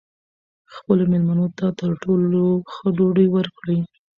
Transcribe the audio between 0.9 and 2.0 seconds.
مېلمنو ته تر